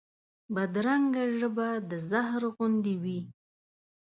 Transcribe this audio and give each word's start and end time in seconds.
بدرنګه 0.55 1.23
ژبه 1.39 1.67
د 1.89 1.91
زهر 2.09 2.41
غوندې 2.55 2.95
وي 3.03 3.21